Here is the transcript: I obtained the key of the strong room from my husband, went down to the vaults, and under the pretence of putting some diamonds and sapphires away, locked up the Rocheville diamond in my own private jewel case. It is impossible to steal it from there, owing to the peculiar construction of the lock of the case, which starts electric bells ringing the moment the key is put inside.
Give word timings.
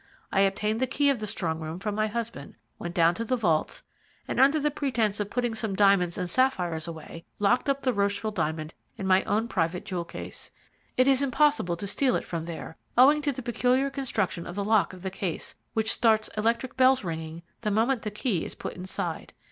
I 0.31 0.39
obtained 0.39 0.79
the 0.79 0.87
key 0.87 1.11
of 1.11 1.19
the 1.19 1.27
strong 1.27 1.59
room 1.59 1.77
from 1.77 1.93
my 1.93 2.07
husband, 2.07 2.55
went 2.79 2.95
down 2.95 3.13
to 3.13 3.23
the 3.23 3.35
vaults, 3.35 3.83
and 4.27 4.39
under 4.39 4.59
the 4.59 4.71
pretence 4.71 5.19
of 5.19 5.29
putting 5.29 5.53
some 5.53 5.75
diamonds 5.75 6.17
and 6.17 6.27
sapphires 6.27 6.87
away, 6.87 7.23
locked 7.37 7.69
up 7.69 7.83
the 7.83 7.93
Rocheville 7.93 8.33
diamond 8.33 8.73
in 8.97 9.05
my 9.05 9.23
own 9.25 9.47
private 9.47 9.85
jewel 9.85 10.03
case. 10.05 10.49
It 10.97 11.07
is 11.07 11.21
impossible 11.21 11.77
to 11.77 11.85
steal 11.85 12.15
it 12.15 12.25
from 12.25 12.45
there, 12.45 12.77
owing 12.97 13.21
to 13.21 13.31
the 13.31 13.43
peculiar 13.43 13.91
construction 13.91 14.47
of 14.47 14.55
the 14.55 14.65
lock 14.65 14.91
of 14.93 15.03
the 15.03 15.11
case, 15.11 15.53
which 15.75 15.91
starts 15.93 16.31
electric 16.35 16.75
bells 16.75 17.03
ringing 17.03 17.43
the 17.61 17.69
moment 17.69 18.01
the 18.01 18.09
key 18.09 18.43
is 18.43 18.55
put 18.55 18.73
inside. 18.73 19.33